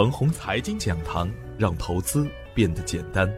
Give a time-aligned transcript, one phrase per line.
[0.00, 3.30] 腾宏财经讲堂，让投资变得简单。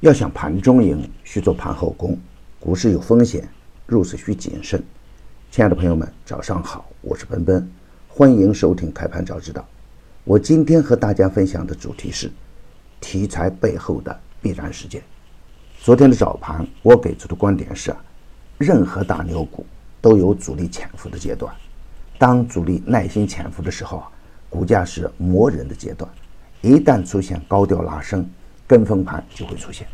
[0.00, 2.18] 要想盘中赢，需做盘后功。
[2.58, 3.46] 股市有风险，
[3.84, 4.82] 入市需谨慎。
[5.50, 7.70] 亲爱的朋友们，早上好，我是奔奔，
[8.08, 9.62] 欢迎收听开盘早知道。
[10.24, 12.32] 我今天和大家分享的主题是
[12.98, 15.02] 题材背后的必然事件。
[15.82, 17.94] 昨天的早盘，我给出的观点是：
[18.56, 19.66] 任何大牛股
[20.00, 21.54] 都有主力潜伏的阶段。
[22.16, 24.02] 当主力耐心潜伏的时候，
[24.48, 26.10] 股价是磨人的阶段。
[26.62, 28.28] 一旦出现高调拉升，
[28.66, 29.86] 跟风盘就会出现。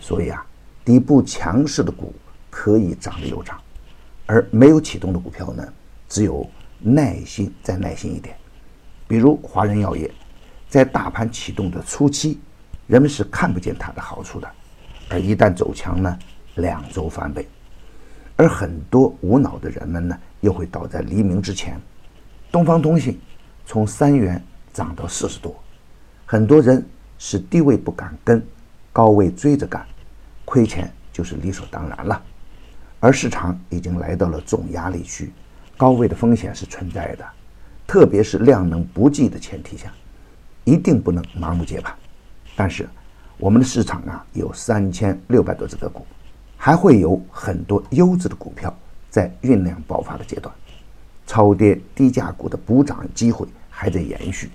[0.00, 0.44] 所以啊，
[0.84, 2.14] 底部强势的股
[2.50, 3.60] 可以涨的又涨，
[4.26, 5.66] 而没有启动的股票呢，
[6.08, 6.48] 只有
[6.80, 8.36] 耐心再耐心一点。
[9.06, 10.10] 比如华人药业，
[10.68, 12.38] 在大盘启动的初期，
[12.86, 14.48] 人们是看不见它的好处的，
[15.08, 16.18] 而一旦走强呢，
[16.56, 17.48] 两周翻倍。
[18.36, 21.80] 而很多无脑的人们呢，又会倒在黎明之前。
[22.52, 23.18] 东方通信
[23.68, 25.54] 从三元涨到四十多，
[26.24, 26.82] 很多人
[27.18, 28.42] 是低位不敢跟，
[28.94, 29.86] 高位追着干，
[30.46, 32.22] 亏钱就是理所当然了。
[32.98, 35.30] 而市场已经来到了重压力区，
[35.76, 37.24] 高位的风险是存在的，
[37.86, 39.92] 特别是量能不济的前提下，
[40.64, 41.94] 一定不能盲目接盘。
[42.56, 42.88] 但是
[43.36, 46.06] 我们的市场啊，有三千六百多只个股。
[46.56, 48.74] 还会有很多优质的股票
[49.10, 50.52] 在酝酿爆发的阶段，
[51.26, 53.46] 超跌低价股的补涨机会
[53.80, 54.50] 还在延续，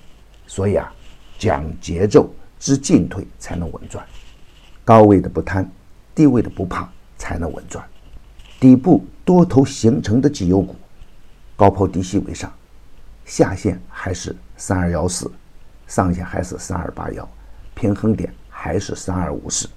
[0.46, 0.92] 所以啊，
[1.40, 2.30] 讲节奏
[2.60, 4.06] 知进退才能稳赚，
[4.84, 5.72] 高位的不贪，
[6.14, 7.82] 低位的不怕才能稳赚。
[8.60, 10.76] 底部多头形成的绩优股，
[11.56, 12.52] 高抛低吸为上，
[13.24, 15.32] 下限还是三二幺四，
[15.88, 17.26] 上限还是三二八幺，
[17.74, 19.70] 平衡点还是三二五四，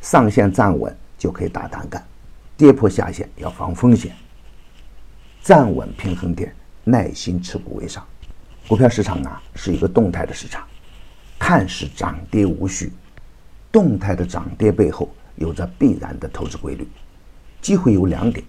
[0.00, 0.92] 上限站稳。
[1.20, 2.02] 就可以大胆干，
[2.56, 4.16] 跌破下限要防风险，
[5.42, 8.02] 站稳平衡点，耐心持股为上。
[8.70, 10.64] 股票市场啊是一个动态的市场，
[11.40, 12.92] 看似涨跌无序，
[13.72, 16.86] 动态的涨跌背后有着必然的投资规律。
[17.60, 18.46] 机会有两点：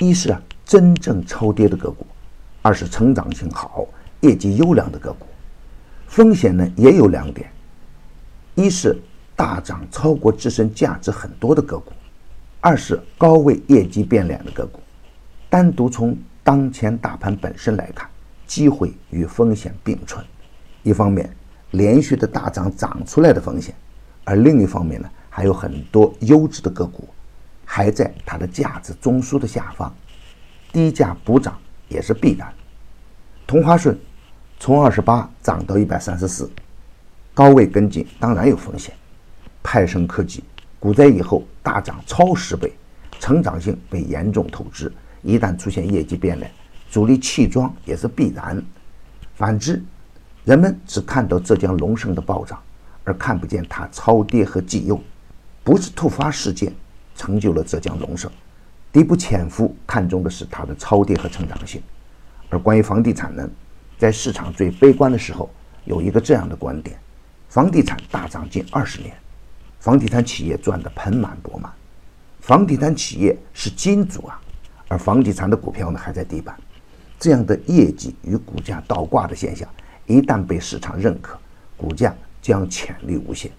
[0.00, 2.04] 一是啊真正超跌的个股；
[2.62, 3.86] 二是成长性好、
[4.22, 5.24] 业绩优良的个股。
[6.08, 7.48] 风险呢也有两点：
[8.56, 8.98] 一是
[9.36, 11.92] 大涨超过自身价值很多的个股。
[12.60, 14.80] 二是高位业绩变脸的个股，
[15.48, 18.10] 单独从当前大盘本身来看，
[18.50, 20.24] 机会与风险并存。
[20.82, 21.32] 一方面，
[21.70, 23.72] 连续的大涨涨出来的风险；
[24.24, 27.08] 而另一方面呢，还有很多优质的个股
[27.64, 29.94] 还在它的价值中枢的下方，
[30.72, 31.56] 低价补涨
[31.88, 32.52] 也是必然。
[33.46, 33.96] 同花顺
[34.58, 36.50] 从二十八涨到一百三十四，
[37.32, 38.92] 高位跟进当然有风险。
[39.62, 40.42] 派生科技。
[40.80, 42.72] 股灾以后大涨超十倍，
[43.20, 44.90] 成长性被严重透支。
[45.22, 46.50] 一旦出现业绩变脸，
[46.90, 48.62] 主力弃庄也是必然。
[49.34, 49.82] 反之，
[50.44, 52.60] 人们只看到浙江龙盛的暴涨，
[53.04, 55.00] 而看不见它超跌和绩优。
[55.62, 56.74] 不是突发事件
[57.14, 58.30] 成就了浙江龙盛，
[58.92, 61.80] 底部潜伏看重的是它的超跌和成长性。
[62.48, 63.48] 而关于房地产呢，
[63.96, 65.48] 在市场最悲观的时候，
[65.84, 66.98] 有一个这样的观点：
[67.48, 69.14] 房地产大涨近二十年。
[69.78, 71.72] 房地产企业赚得盆满钵满，
[72.40, 74.38] 房地产企业是金主啊，
[74.88, 76.54] 而房地产的股票呢还在地板，
[77.20, 79.68] 这样的业绩与股价倒挂的现象，
[80.06, 81.38] 一旦被市场认可，
[81.76, 83.52] 股价将潜力无限。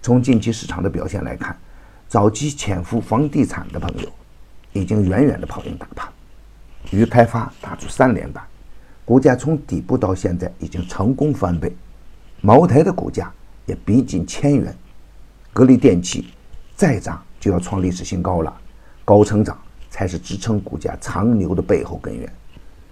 [0.00, 1.54] 从近期市场的表现来看，
[2.08, 4.08] 早期潜伏房地产的朋友，
[4.72, 6.10] 已经远远的跑赢大盘。
[6.90, 8.42] 渝开发打出三连板，
[9.04, 11.70] 股价从底部到现在已经成功翻倍，
[12.40, 13.30] 茅台的股价
[13.66, 14.74] 也逼近千元。
[15.52, 16.28] 格力电器
[16.74, 18.58] 再涨就要创历史新高了，
[19.04, 19.58] 高成长
[19.90, 22.32] 才是支撑股价长牛的背后根源。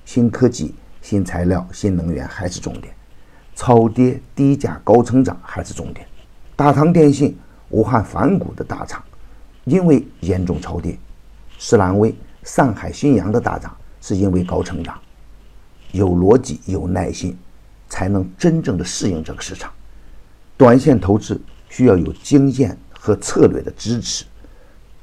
[0.06, 2.94] 新科技、新材料、新能源还是重点，
[3.54, 6.06] 超跌低价高成长还是重点。
[6.56, 7.36] 大唐电信、
[7.68, 9.04] 武汉凡谷的大厂，
[9.64, 10.94] 因为严重超跌；
[11.58, 14.98] 士兰微、上海新阳的大涨是因为高成长。
[15.92, 17.36] 有逻辑、有耐心，
[17.86, 19.70] 才能真正的适应这个市场。
[20.56, 21.38] 短线投资。
[21.68, 24.24] 需要有经验和策略的支持，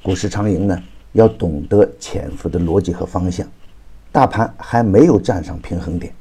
[0.01, 3.45] 股市长赢呢，要懂得潜伏的逻辑和方向。
[4.13, 6.13] 大盘还没有站上平衡点，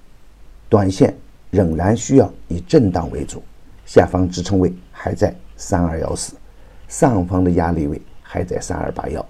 [0.71, 1.15] 短线
[1.51, 3.43] 仍然需要以震荡为主。
[3.85, 6.33] 下方支撑位还在三二幺四，
[6.89, 9.23] 上方的压力位还在三二八幺，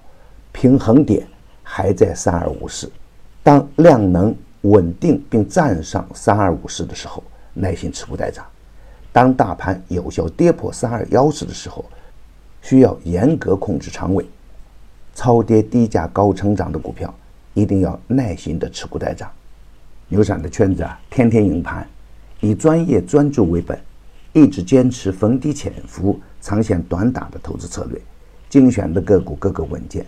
[0.53, 1.27] 平衡点
[1.65, 2.89] 还在三二五四。
[3.43, 7.21] 当量能稳定并站上三二五四的时候，
[7.55, 8.47] 耐心持股待涨。
[9.11, 11.85] 当大盘有效跌破三二幺四的时候，
[12.61, 14.25] 需要严格控制仓位。
[15.17, 17.13] 超跌低价高成长的股票，
[17.55, 19.31] 一定要耐心的持股待涨。
[20.09, 21.87] 牛散的圈子啊，天天赢盘，
[22.41, 23.81] 以专业专注为本，
[24.33, 28.01] 一直坚持逢低潜伏、长线短打的投资策略，
[28.49, 30.07] 精选的个股个个稳健。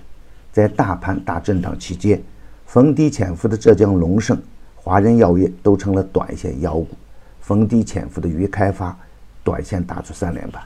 [0.53, 2.23] 在大盘大震荡期间，
[2.67, 4.41] 逢低潜伏的浙江龙盛、
[4.77, 6.95] 华人药业都成了短线妖股；
[7.41, 8.97] 逢低潜伏的渝开发，
[9.43, 10.63] 短线打出三连板。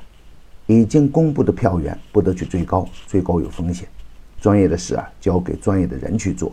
[0.66, 3.88] 已经公布的票源不得去追高，追高有风险。
[4.40, 6.52] 专业的事啊，交给专业的人去做。